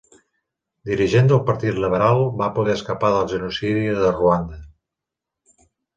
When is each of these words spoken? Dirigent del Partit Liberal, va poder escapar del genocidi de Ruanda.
Dirigent 0.91 1.27
del 1.31 1.41
Partit 1.49 1.77
Liberal, 1.83 2.23
va 2.41 2.49
poder 2.55 2.75
escapar 2.79 3.11
del 3.17 3.29
genocidi 3.35 3.85
de 4.03 4.15
Ruanda. 4.19 4.59